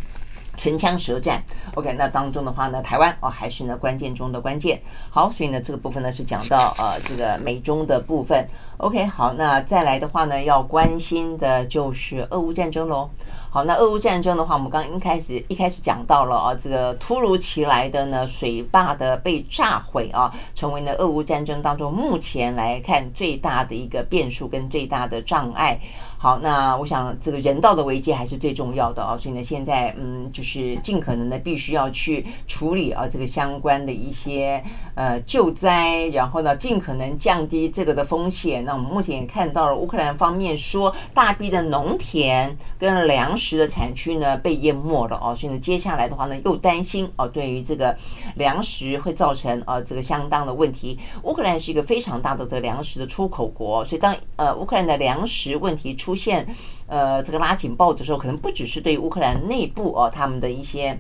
[0.60, 1.42] 唇枪舌战
[1.74, 4.78] ，OK，那当中的话呢，台湾哦还是呢关键中的关键。
[5.10, 8.46] 好，所以呢这个部分呢是讲到呃这个美中的部分。
[8.78, 13.10] OK，好，那再来的话呢要关心的就是俄乌战争喽。
[13.50, 25.80] 好，那俄乌战争的话，我们刚刚一开始一开始讲到了啊，这个突如其来的呢水坝的被炸毁啊，成为呢俄乌战争当中目前来看最大的一个变数跟最大的障碍。
[26.22, 34.62] 好，那我想这个人道的危机还是最重要的啊，所以呢，现在嗯，就是尽可能的必须要去处理啊这个相关的一些
[34.96, 38.66] 呃救灾，然后呢，尽可能降低这个的风险。
[38.66, 47.96] 那我们目前也看到了乌克兰方面说，大批的农田跟粮食的产区呢被淹没了哦，所以呢，接下来的话呢，又担心哦，对于这个
[48.36, 51.00] 粮食会造成啊这个相当的问题。
[51.24, 56.44] 乌克兰是一个非常大的这个粮食的出口国，所以当呃乌克兰的粮食问题出出现，
[56.88, 60.98] 呃，这个拉警报的时候，可能不只是对乌克兰内部哦，他们的一些。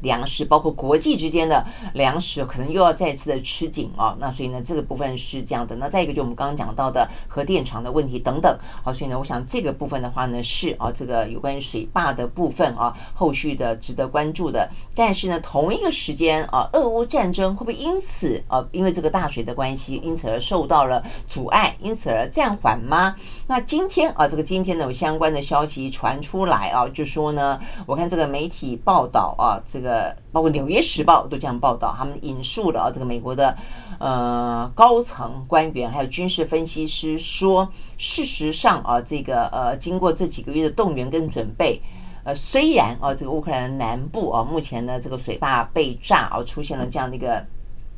[0.00, 4.16] 粮食包括国际之间的粮食，可能又要再次的吃紧啊。
[4.20, 5.74] 那所以呢，这个部分是这样的。
[5.76, 8.56] 那再一个，就我们刚刚讲到的核电厂的问题等等。
[8.82, 14.68] 好，所以呢，我想这个部分的话呢，是啊，这个有关于水坝的部分啊，后续的值得关注的。
[14.94, 23.14] 但是呢，同一个时间啊，俄乌战争会不会因此啊，因为这个大水的关系，因此而受到了阻碍，因此而暂缓吗？
[23.46, 29.87] 那今天啊，这个今天呢，有相关的消息传出来啊，就说呢，我看这个媒体报道啊，这个。
[29.88, 33.56] 呃，包括《纽约时报》都这样报道，他们引述了啊，这个美国的
[33.98, 37.66] 呃高层官员还有军事分析师说，
[37.96, 41.80] 事实上啊，这个呃，经过这几个月的动员跟准备，
[42.22, 47.42] 呃，虽然啊，这个乌克兰南部啊，目前呢这个水坝被炸啊，出现了这样的一个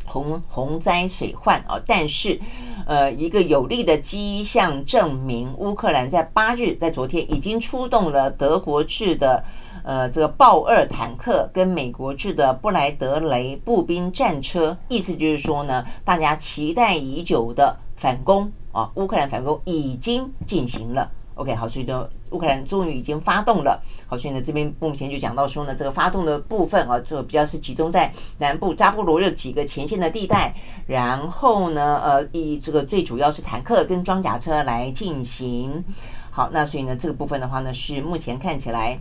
[0.04, 2.40] 洪洪灾水患啊，但是
[2.86, 9.42] 呃，一个有力的迹象证明，乌克兰在八日，在昨天已经出动了德国制的。
[9.82, 21.10] 呃，这个豹二坦克跟美国制的布莱德雷步兵战车，意思就是说呢，大家期待已久的反攻啊，乌克兰反攻已经进行了。
[21.34, 23.80] OK，好，所以呢，乌克兰终于已经发动了。
[24.06, 30.54] 好，所以呢，这边目前就讲到说呢，这个发动的部分啊，就比较是集中在南部扎波罗热几个前线的地带，
[30.86, 35.82] 然后呢，呃，以这个最主要是坦克跟装甲车来进行。
[36.30, 39.00] 好，那所以呢，这个部分的话呢，是目前看起来。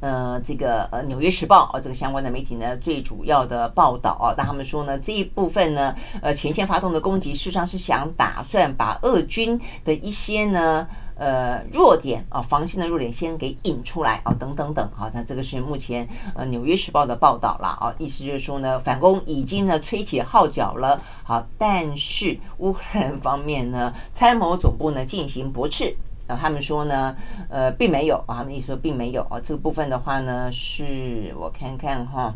[0.00, 10.86] 呃，这个呃，《纽约时报》啊，这个相关的媒体呢，最主要的报道啊，那他们说呢，这一部分呢，呃，前线发动的攻击，事实上是想打算把俄军的一些呢，
[11.16, 25.94] 呃，弱点啊，防线的弱点先给引出来啊，等等等啊，那这个是目前呃，《纽约时报》的报道了啊，意思就是说呢，反攻已经呢吹起号角了，好，但是乌克兰方面呢，参谋总部呢进行驳斥。
[26.38, 27.16] 他们说呢，
[27.48, 29.40] 呃，并没有啊，他们意思说并没有啊。
[29.42, 32.34] 这个部分的话呢，是我看看哈，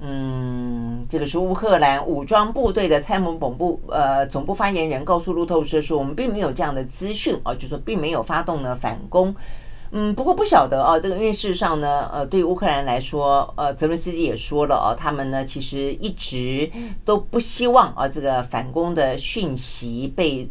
[0.00, 9.34] 嗯，这个是乌克兰武装部队的参谋本部呃总部发言人告诉路透社说，我们并没有这样的资讯啊，就说并没有发动呢反攻。
[9.92, 16.70] 嗯，不过不晓得啊，这个因为事实上呢，呃，对于乌克兰来说，呃，泽伦斯基也说了啊，他们呢其实一直
[17.04, 20.50] 都不希望啊这个反攻的讯息被。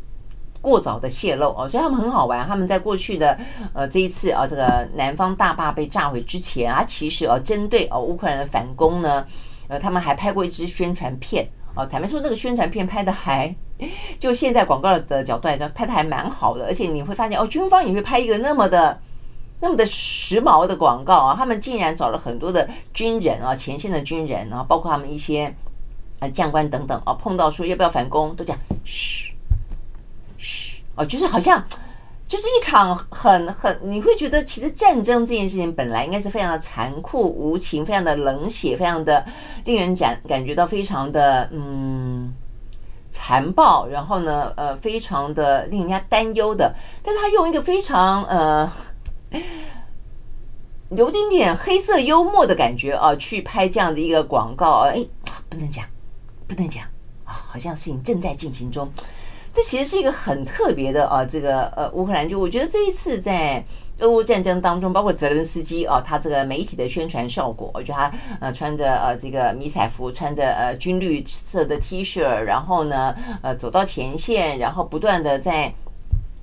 [0.62, 2.48] 过早的泄露哦，所以他们很好玩。
[2.48, 3.38] 他们在过去的
[3.74, 9.26] 呃这一次啊，这个南方大坝被炸毁之前啊，其实啊，针对哦乌克兰的反攻呢，
[9.68, 11.86] 呃，他们还拍过一支宣传片哦。
[11.86, 13.54] 坦白说，那个宣传片拍的还
[14.20, 16.66] 就现在广告的角度来说，拍的还蛮好的。
[16.66, 19.00] 而且你会发现哦，军方也会拍一个那么的
[19.60, 21.36] 那么的时髦的广告啊。
[21.36, 25.52] 他们竟然找了很多的军人啊，前线的军人啊，包括他们一些
[26.20, 29.31] 啊将官等等啊，碰到说要不要反攻，都讲嘘。
[31.06, 31.64] 就是好像，
[32.28, 39.26] 就是一场很很，你会觉得其实战争这件事情本来应该是非常的残酷无情，非常的冷血，非常的
[39.66, 42.34] 令人感感觉到非常的嗯
[43.10, 46.74] 残暴，然后呢呃非常的令人家担忧的，
[47.04, 48.72] 但是他用一个非常呃
[50.92, 55.06] 有点点黑色幽默的感觉啊去拍这样的一个广告，哎，
[55.50, 55.86] 不能讲，
[56.48, 56.84] 不能讲
[57.26, 58.90] 啊，好像事情正在进行中。
[59.54, 63.62] 这其实是一个很特别的啊，这个呃乌克兰就我觉得这一次在
[64.00, 75.74] 俄乌战争当中，包括泽连斯基啊，他这个媒体的宣传效果，我觉得他呃穿着呃这个迷彩服，穿着呃军绿色的 T 恤，然后呢呃走到前线，然后不断的在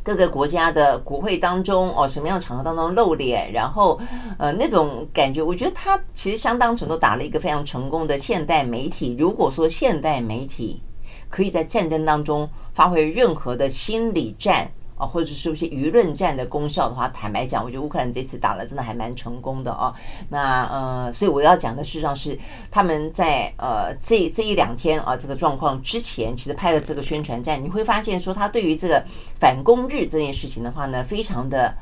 [0.03, 3.99] 各个国家的国会当中哦什么样的场合当中露脸，然后
[4.39, 9.17] 呃那种感觉，我觉得他其实相当程度打了一个非常成功的现代媒体。
[9.19, 10.83] 如果说现代媒体。
[11.29, 19.95] 可以在战争当中发挥任何的心理战啊，或者是一些舆论战的功效的话，坦白讲，我觉得乌克兰这次打了真的还蛮成功的啊。
[20.29, 22.37] 那呃，所以我要讲的事实上是
[22.68, 29.01] 他们在呃这这一两天啊这个状况之前，其实拍了这个宣传战，你会发现说他对于这个
[29.39, 31.72] 反攻日这件事情的话呢，非常的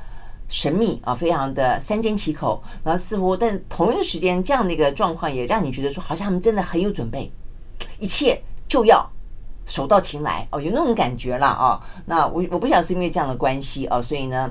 [0.49, 2.62] 神秘啊，非常的三缄其口。
[2.84, 7.32] 那似乎但同一个时间这样的一个状况也让你觉得说，好像他们真的很有准备，
[7.99, 8.38] 一切
[8.68, 9.11] 就要。
[9.66, 11.78] 手到擒来哦，有那种感觉了啊。
[12.06, 14.50] 那我我不晓得是因为这样的关系哦，所以呢，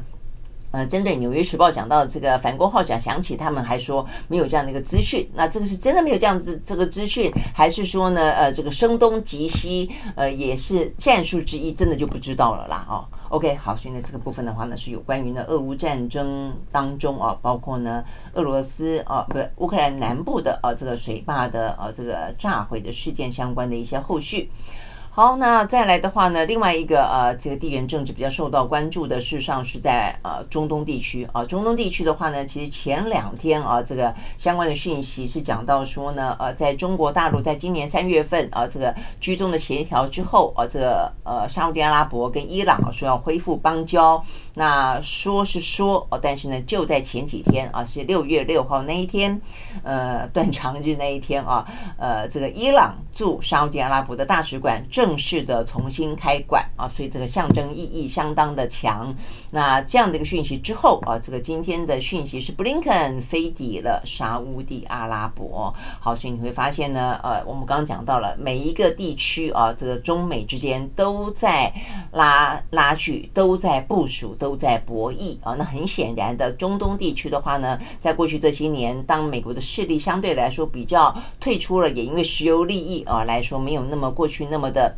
[0.71, 5.27] 呃，针对《纽约时报》讲到这个反攻号角响起，他们还说没有这样的一个资讯。
[5.33, 13.05] 那这个是真的没有这样子这个资讯，还是说呢，呃，这个声东击西，呃，也是战术之一，真的就不知道了啦哦。
[13.29, 18.03] OK，好，所以呢，这个部分的话呢，是有关于呢俄乌战争当中啊，包括呢
[18.33, 24.49] 俄罗斯啊，不是乌克兰南部的啊这个水坝的啊这个炸毁的事件相关的一些后续。
[25.15, 31.45] 好，那再来的话呢，另外一个呃，这个地缘政治比较受到关注的，事实上是在呃中东地区啊。
[31.45, 44.21] 中东地区的话呢，其实前两天啊，这个相关的讯息是讲到说呢，呃，在中国大陆在今年三月份啊，这个居中的协调之后啊，这个呃沙乌地阿拉伯跟伊朗说要恢复邦交，
[44.53, 49.39] 那说是说哦，但是呢，就在前几天啊，是六月六号那一天，
[49.83, 51.65] 呃，断肠日那一天啊，
[51.97, 55.04] 呃，这个伊朗驻沙乌地阿拉伯的大使馆正。
[55.05, 59.15] 正式的重新开馆啊，所以这个象征意义相当的强。
[59.51, 65.71] 那这样的一个讯息之后啊，这个今天的讯息是布林肯飞抵了沙乌地阿拉伯。
[65.99, 71.71] 好，所以你会发现呢，呃，我们刚刚讲到了每一个地区啊，这个中美之间都在
[72.13, 75.53] 拉拉锯，都在部署，都在博弈啊。
[75.53, 84.94] 那很显然的，中东地区的话呢，在过去这些年，当美国的势力相对来说比较退出了，也因为石油利益啊来说，没有那么过去那么的。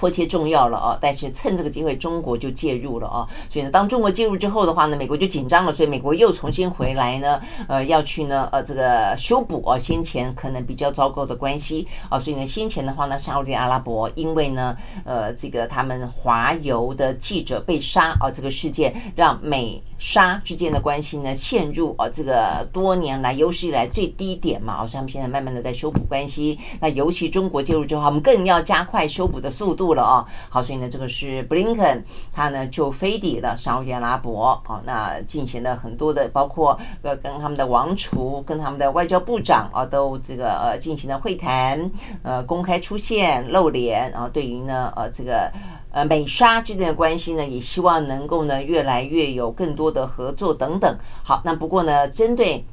[0.00, 0.98] 迫切重要了啊！
[0.98, 3.28] 但是趁这个机会，中国就介入了啊！
[3.50, 5.74] 所以呢，当中国介入之后的话呢，美国就紧张了。
[5.74, 7.38] 所以美国又重新回来呢，
[7.68, 12.18] 呃，要去呢，呃，这个修补啊，先前可能比较糟糕的关系啊。
[12.18, 14.74] 所以呢，先前的话呢，沙乌地阿拉伯因为呢，
[15.04, 24.78] 呃，这个他们华油的记者被杀啊，这个事件让美沙之间的关系呢陷入啊这个多年来有史以来最低点嘛。
[24.86, 26.58] 所以他们现在慢慢的在修补关系。
[26.80, 29.89] 那尤其中国介入之后，我们更要加快修补的速度。
[29.90, 30.24] 度了啊。
[30.48, 41.90] 好，所以呢，这个是布林肯，他呢就飞抵了沙乌地阿拉伯啊，那进行了很多的，包括呃跟他们的王储、跟他们的外交部长啊，都这个呃进行了会谈，
[42.22, 45.50] 呃公开出现露脸，然后对于呢呃这个
[45.90, 50.96] 呃美沙之间的关系呢，也希望能够呢越来越有更多的合作等等。
[51.24, 52.64] 好，那不过呢，针对。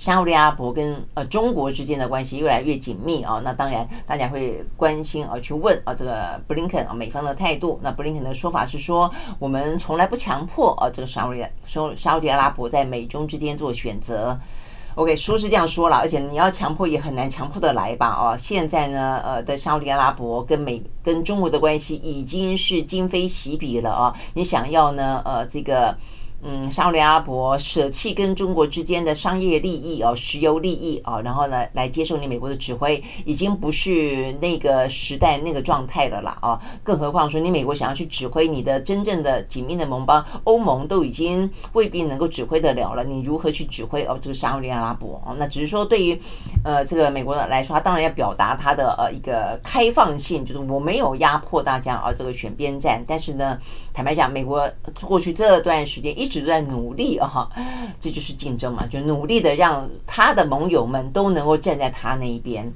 [0.00, 7.78] 沙乌地阿伯跟呃中国之间的关系越来越紧密啊，那当然大家会关心啊，去问啊这个布林肯啊美方的态度。
[7.82, 14.40] 那布林肯的说法是说，我们从来不强迫啊这个沙乌地说沙乌地阿拉伯在美中之间做选择。
[14.94, 18.06] OK，说是这样说了，而且你要强迫也很难强迫的来吧？
[18.06, 25.94] 啊，现在呢呃的沙乌地阿拉伯跟美跟中国的关系已经是今非昔比了啊，你想要呢呃这个。
[26.42, 36.58] 嗯，沙乌地阿拉伯舍弃跟中国之间的商业利益哦，石油利益哦，然后呢，来接受你美国的指挥，已经不是那个时代那个状态了啦啊！
[36.82, 45.36] 更何况说你美国想要去指挥你的真正的紧密的盟邦欧盟，都已经未必能够指挥得了了，你如何去指挥哦这个沙乌地阿拉伯哦？
[45.38, 46.18] 那只是说对于
[46.64, 53.58] 呃这个美国来说，他当然要表达他的呃一个开放性，就是我没有压迫大家啊这个选边站，但是呢，
[53.92, 54.66] 坦白讲，美国
[55.02, 56.29] 过去这段时间一。
[56.30, 57.48] 一直在努力啊，
[57.98, 62.72] 这就是竞争嘛，就努力的让他的盟友们都能够站在他那一边。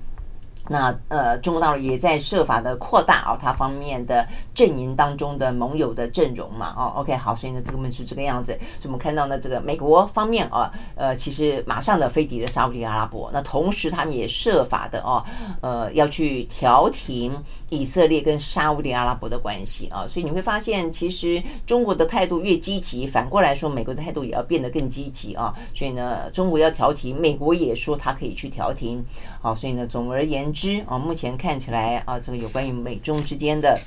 [0.68, 8.52] 那呃，中国大陆也在设法的扩大啊，它方面的阵营当中的盟友的阵容嘛，哦，OK，好，所以呢，这个问题是这个样子。
[8.80, 15.22] 所以我们看到呢，这个美国方面啊，呃，其实马上的飞抵了沙乌地阿拉伯，那同时他们也设法的哦，
[15.60, 17.36] 呃，要去调停
[17.68, 20.06] 以色列跟沙乌地阿拉伯的关系啊。
[20.08, 25.54] 所以你会发现，其实中国的态度越积极，反过来说，美国的态度也要变得更积极啊。
[25.74, 29.04] 所以呢，中国要调停，美国也说他可以去调停。
[29.42, 33.78] 好，所以呢，总而言之之啊，目前看起来啊，这个有关于美中之间的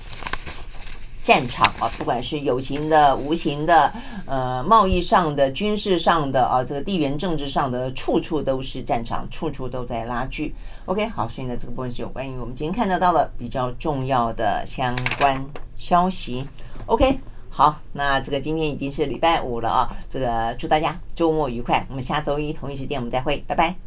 [1.23, 3.91] 战场啊，不管是有形的、无形的，
[4.25, 10.53] 呃，贸易上的、军事上的啊，这个地缘政治上的，处处都是战场，处处都在拉锯。
[10.85, 15.45] OK，好，所以呢，这个部分是有关于我们今天看得到的比较重要的相关
[15.75, 16.45] 消息。
[16.85, 23.86] OK，好，那这个今天已经是礼拜五了啊，这个祝大家周末愉快，我们下周一同一时间我们再会，拜拜。